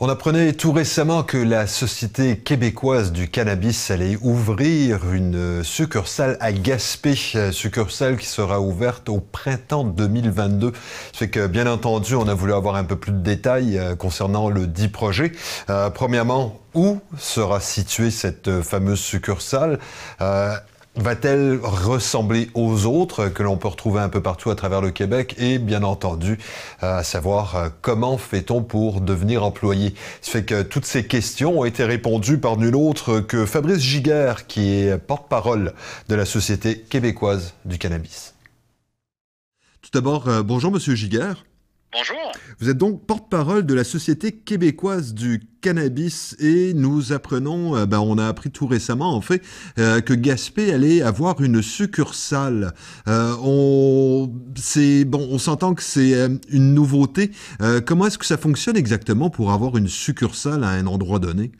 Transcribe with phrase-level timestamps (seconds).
[0.00, 6.52] On apprenait tout récemment que la Société québécoise du cannabis allait ouvrir une succursale à
[6.52, 7.16] Gaspé,
[7.50, 10.72] succursale qui sera ouverte au printemps 2022.
[11.12, 14.50] C'est que, bien entendu, on a voulu avoir un peu plus de détails euh, concernant
[14.50, 15.32] le dit projet.
[15.68, 19.80] Euh, premièrement, où sera située cette fameuse succursale?
[20.20, 20.54] Euh,
[20.98, 25.34] va-t-elle ressembler aux autres que l'on peut retrouver un peu partout à travers le Québec
[25.38, 26.38] et bien entendu
[26.80, 29.94] à savoir euh, comment fait-on pour devenir employé?
[30.20, 34.46] Ça fait que toutes ces questions ont été répondues par nul autre que Fabrice Giguère
[34.46, 35.72] qui est porte-parole
[36.08, 38.34] de la Société québécoise du cannabis.
[39.82, 41.44] Tout d'abord, euh, bonjour monsieur Giguère.
[41.90, 42.32] Bonjour.
[42.60, 47.98] Vous êtes donc porte-parole de la Société québécoise du cannabis et nous apprenons, euh, ben,
[47.98, 49.42] on a appris tout récemment en fait,
[49.78, 52.74] euh, que Gaspé allait avoir une succursale.
[53.08, 56.12] Euh, on, c'est bon, on s'entend que c'est
[56.50, 57.30] une nouveauté.
[57.86, 61.52] comment est-ce que ça fonctionne exactement pour avoir une succursale à un endroit donné?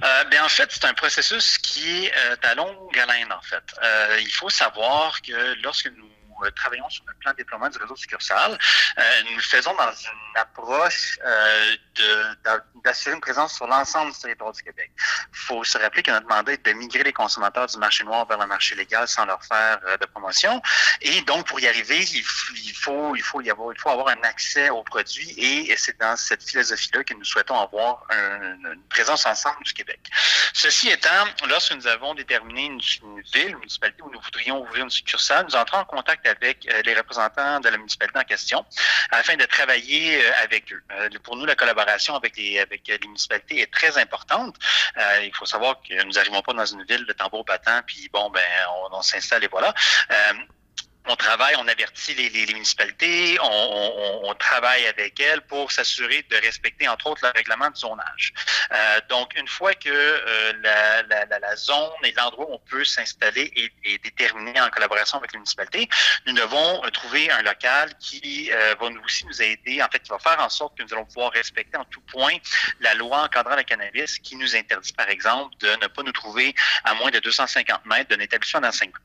[0.00, 2.12] ben en fait, c'est un processus qui est
[2.44, 3.64] à longue haleine, en fait.
[4.20, 6.09] il faut savoir que lorsque nous
[6.44, 8.58] euh, travaillons sur le plan de déploiement du réseau succursal.
[8.98, 11.76] Euh, nous le faisons dans une approche euh,
[12.84, 14.90] d'assurer une présence sur l'ensemble du territoire du Québec.
[14.98, 18.26] Il faut se rappeler que notre mandat est de migrer les consommateurs du marché noir
[18.26, 20.60] vers le marché légal sans leur faire de promotion.
[21.00, 22.22] Et donc, pour y arriver, il,
[22.74, 26.16] faut, il, faut y avoir, il faut avoir un accès aux produits et c'est dans
[26.16, 30.00] cette philosophie-là que nous souhaitons avoir une présence ensemble du Québec.
[30.52, 31.08] Ceci étant,
[31.48, 35.46] lorsque nous avons déterminé une, une ville, une municipalité où nous voudrions ouvrir une succursale,
[35.46, 38.64] nous entrons en contact euh, les représentants de la municipalité en question
[39.10, 40.82] afin de travailler euh, avec eux.
[40.92, 44.56] Euh, pour nous, la collaboration avec les, avec les municipalités est très importante.
[45.22, 48.30] il faut savoir que nous n'arrivons pas dans une ville de tambour battant, puis bon,
[48.30, 48.42] ben,
[48.90, 49.74] on, on s'installe et voilà
[51.08, 57.06] on travaille, on avertit les, municipalités, on, travaille avec elles pour s'assurer de respecter, entre
[57.08, 58.32] autres, le règlement de zonage.
[58.72, 63.52] Euh, donc, une fois que euh, la, zone et l'endroit où on peut s'installer
[63.84, 65.88] est, déterminé en collaboration avec les municipalités,
[66.26, 70.10] nous devons euh, trouver un local qui va nous aussi nous aider, en fait, qui
[70.10, 72.34] va faire en sorte que nous allons pouvoir respecter en tout point
[72.80, 76.54] la loi encadrant le cannabis qui nous interdit, par exemple, de ne pas nous trouver
[76.84, 78.98] à moins de 250 mètres d'un établissement d'enseignement.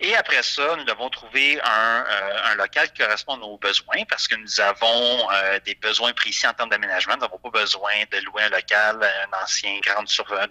[0.00, 4.28] Et après ça, nous devons trouver euh, un, local qui correspond à nos besoins parce
[4.28, 7.14] que nous avons euh, des besoins précis en termes d'aménagement.
[7.14, 10.48] Nous n'avons pas besoin de louer un local, un ancien grande surface,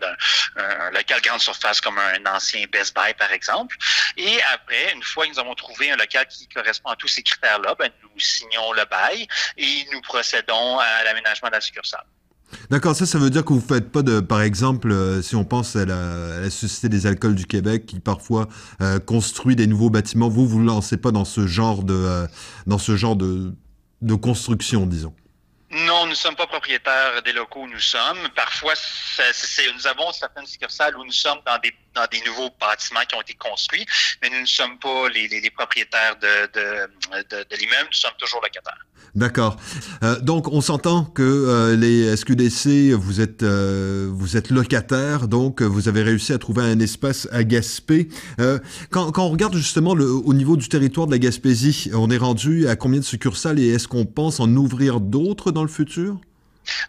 [0.56, 3.76] un, local grande surface comme un ancien Best Buy, par exemple.
[4.18, 7.24] Et après, une fois que nous avons trouvé un local qui correspond à tous ces
[7.24, 12.06] critères-là, ben, nous signons le bail et nous procédons à l'aménagement de la succursale.
[12.70, 15.44] D'accord, ça, ça veut dire que vous faites pas de, par exemple, euh, si on
[15.44, 18.48] pense à la, Société des alcools du Québec, qui parfois
[18.82, 22.28] euh, construit des nouveaux bâtiments, vous vous lancez pas dans ce genre de, euh,
[22.68, 23.56] dans ce genre de,
[24.04, 25.14] de construction, disons.
[25.72, 28.28] Non, nous ne sommes pas propriétaires des locaux où nous sommes.
[28.36, 28.74] Parfois,
[29.76, 33.86] nous avons certaines succursales où nous sommes dans des, nouveaux bâtiments qui ont été construits,
[34.22, 38.86] mais nous ne sommes pas les, propriétaires de, l'immeuble, nous sommes toujours locataires.
[39.16, 39.58] D'accord.
[40.04, 44.10] Euh, donc, on s'entend que euh, les SQDC, vous êtes, euh,
[45.28, 48.10] donc vous avez réussi à trouver un espace à Gaspé.
[48.92, 52.68] Quand, quand, on regarde justement au niveau du territoire de la Gaspésie, on est rendu
[52.68, 56.18] à combien de succursales et est-ce qu'on pense en ouvrir d'autres le futur?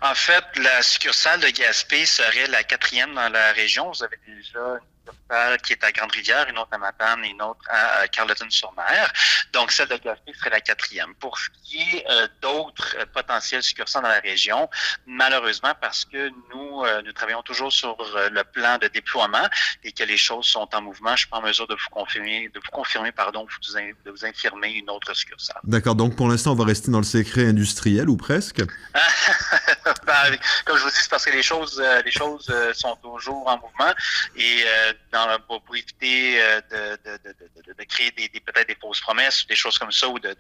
[0.03, 3.91] En fait, la succursale de Gaspé serait la quatrième dans la région.
[3.91, 4.81] Vous avez déjà
[5.63, 9.13] qui est à Grande-Rivière, une autre à Matane et une autre à Carleton-sur-Mer.
[9.53, 11.15] Donc, celle de Gaspé serait la quatrième.
[11.17, 14.69] Pour ce qui est euh, d'autres euh, potentiels succursales dans la région,
[15.07, 17.97] malheureusement, parce que nous, euh, nous travaillons toujours sur
[18.31, 19.49] le plan de déploiement
[19.85, 22.49] et que les choses sont en mouvement, je suis pas en mesure de vous confirmer,
[22.49, 25.61] de vous confirmer, pardon, de vous infirmer une autre succursale.
[25.65, 25.95] D'accord.
[25.95, 28.63] Donc, pour l'instant, on va rester dans le secret industriel ou presque?
[30.07, 33.59] Ben, comme je vous dis, c'est parce que les choses, les choses sont toujours en
[33.59, 33.93] mouvement
[34.37, 34.65] et
[35.13, 36.61] dans, pour, éviter euh,
[37.05, 40.19] de, de, de, créer des, des peut-être des fausses promesses, des choses comme ça, ou
[40.19, 40.35] de,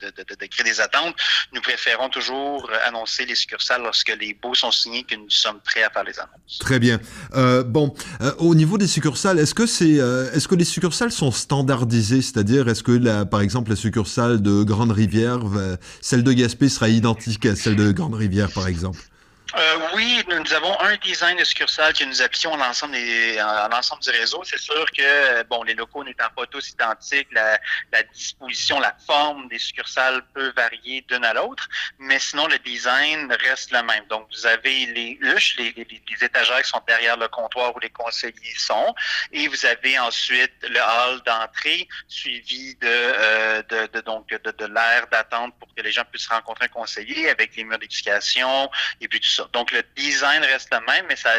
[0.46, 1.14] créer des attentes,
[1.52, 5.82] nous préférons toujours annoncer les succursales lorsque les baux sont signés que nous sommes prêts
[5.82, 6.58] à faire les annonces.
[6.58, 7.00] Très bien.
[7.34, 9.98] Euh, bon, euh, au niveau des succursales, est-ce que c'est,
[10.34, 14.62] est-ce que les succursales sont standardisées, c'est-à-dire est-ce que la, par exemple la succursale de
[14.62, 15.40] Grande Rivière,
[16.00, 19.09] celle de Gaspé sera identique à celle de Grande Rivière, par exemple?
[19.56, 24.42] Euh, oui, nous avons un design de succursale que nous appliquons à l'ensemble du réseau.
[24.44, 27.58] C'est sûr que bon, les locaux n'étant pas tous identiques, la,
[27.92, 31.68] la, disposition, la forme des succursales peut varier d'une à l'autre,
[31.98, 34.04] mais sinon le design reste le même.
[34.08, 37.80] Donc vous avez les huches, les, les, les, étagères qui sont derrière le comptoir où
[37.80, 38.94] les conseillers sont,
[39.32, 44.66] et vous avez ensuite le hall d'entrée suivi de, euh, de, de, donc de, de
[44.66, 48.70] l'air d'attente pour que les gens puissent rencontrer un conseiller avec les murs d'éducation
[49.00, 51.30] et puis tout ça Donc, le design reste le même, mais ça,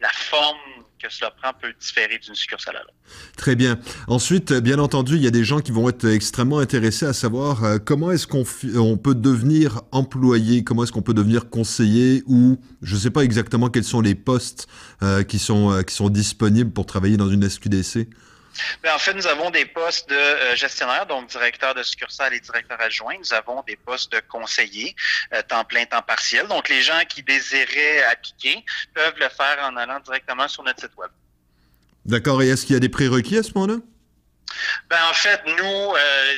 [0.00, 0.58] la forme
[1.04, 2.94] que cela prend peut différer d'une succursale à l'autre.
[3.36, 3.78] Très bien.
[4.08, 7.64] Ensuite, bien entendu, il y a des gens qui vont être extrêmement intéressés à savoir
[7.64, 8.44] euh, comment est-ce qu'on
[8.76, 13.22] on peut devenir employé, comment est-ce qu'on peut devenir conseiller ou je ne sais pas
[13.22, 14.66] exactement quels sont les postes
[15.02, 18.08] euh, qui, sont, euh, qui sont disponibles pour travailler dans une SQDC.
[18.82, 22.40] Ben, en fait, nous avons des postes de euh, gestionnaire, donc directeur de succursale et
[22.40, 23.16] directeur adjoint.
[23.18, 24.94] Nous avons des postes de conseiller,
[25.32, 26.46] euh, temps plein, temps partiel.
[26.46, 28.64] Donc, les gens qui désiraient appliquer
[28.94, 31.10] peuvent le faire en allant directement sur notre site web.
[32.04, 32.42] D'accord.
[32.42, 33.80] Et est-ce qu'il y a des prérequis à ce moment-là?
[34.88, 36.34] Ben, en fait, nous, euh,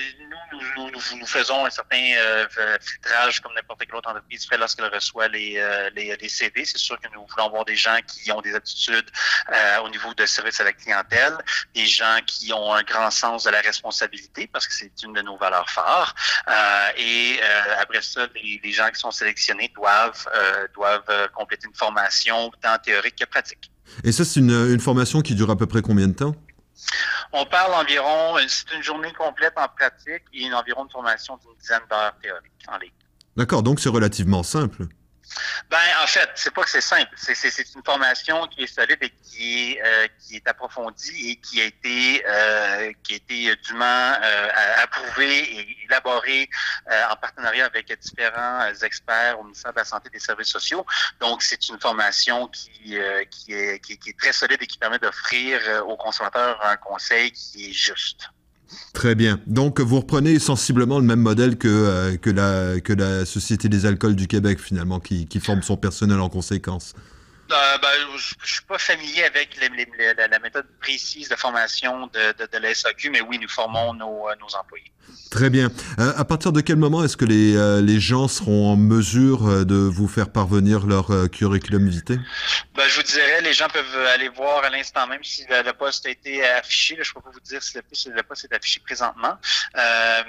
[0.53, 2.47] nous, faisons un certain euh,
[2.81, 6.65] filtrage comme n'importe quelle autre entreprise fait lorsqu'elle reçoit les, euh, les, CV.
[6.65, 9.09] C'est sûr que nous voulons avoir des gens qui ont des attitudes
[9.53, 11.37] euh, au niveau de service à la clientèle,
[11.75, 15.23] des gens qui ont un grand sens de la responsabilité parce que c'est une de
[15.23, 16.15] nos valeurs phares.
[16.97, 17.41] et
[17.81, 20.29] après ça, les, les, gens qui sont sélectionnés doivent,
[20.75, 23.71] doivent compléter une formation tant théorique que pratique.
[24.05, 26.35] Et ça, c'est une, une formation qui dure à peu près combien de temps?
[27.33, 31.83] On parle environ, c'est une journée complète en pratique et environ une formation d'une dizaine
[31.91, 32.91] d'heures théoriques en ligne.
[33.37, 34.87] D'accord, donc c'est relativement simple.
[35.71, 37.11] Ben, en fait, c'est pas que c'est simple.
[37.17, 39.56] C'est une formation qui est solide et qui
[40.47, 44.49] est, approfondie et qui a été, euh, qui a été dûment euh,
[44.83, 46.49] approuvée et élaborée
[46.91, 50.87] euh, en partenariat avec différents experts au ministère de la Santé et des Services sociaux.
[51.21, 52.97] Donc, c'est une formation qui,
[53.31, 57.33] qui, est, qui, qui, est très solide et qui permet d'offrir aux consommateurs un conseil
[57.33, 58.31] qui est juste.
[58.93, 59.41] Très bien.
[59.47, 63.87] Donc, vous reprenez sensiblement le même modèle que, euh, que, la, que la Société des
[63.87, 66.95] alcools du Québec, finalement, qui, qui forme son personnel en conséquence.
[67.53, 70.36] Euh, ben, je ne suis pas familier avec les, les, la,
[70.87, 74.55] précise de formation de, de, de la SAQ, mais oui, nous formons nos, euh, nos
[74.55, 74.93] employés.
[75.31, 75.71] Très bien.
[75.99, 79.67] Euh, à partir de quel moment est-ce que les, euh, les gens seront en mesure
[79.67, 82.19] de vous faire parvenir leur euh, curriculum vitae?
[82.75, 85.73] Ben, je vous dirais, les gens peuvent aller voir à l'instant même si le, le,
[85.73, 86.97] poste a été affiché.
[86.97, 89.37] Là, je ne peux pas vous dire si le, si le poste est affiché présentement,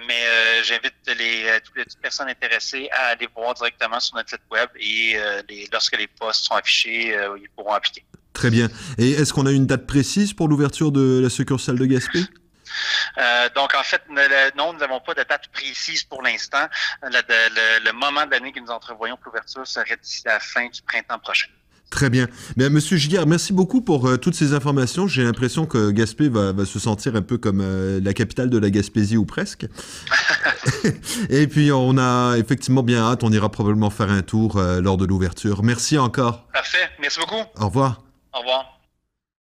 [0.07, 4.69] mais j'invite les, toutes les personnes intéressées à aller voir directement sur notre site web
[4.79, 5.17] et
[5.47, 8.03] les, lorsque les postes sont affichés, ils pourront appliquer.
[8.37, 8.69] Très bien.
[8.99, 12.19] Et est-ce qu'on a une date précise pour l'ouverture de la succursale de Gaspé?
[13.17, 14.03] Euh, donc, en fait,
[14.55, 16.67] non, nous n'avons pas de date précise pour l'instant.
[17.01, 20.67] Le, le, le, moment de l'année que nous entrevoyons pour l'ouverture serait d'ici la fin
[20.67, 21.47] du printemps prochain.
[21.89, 22.27] Très bien.
[22.57, 25.07] Bien, Monsieur Giguère, merci beaucoup pour euh, toutes ces informations.
[25.07, 28.59] J'ai l'impression que Gaspé va, va, se sentir un peu comme euh, la capitale de
[28.59, 29.65] la Gaspésie ou presque.
[31.31, 33.23] Et puis, on a effectivement bien hâte.
[33.23, 35.63] On ira probablement faire un tour lors de l'ouverture.
[35.63, 36.45] Merci encore.
[36.53, 36.87] Parfait.
[36.99, 37.41] Merci beaucoup.
[37.55, 38.06] Au revoir.
[38.37, 38.76] Au revoir.